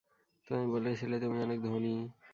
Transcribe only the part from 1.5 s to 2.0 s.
ধনী!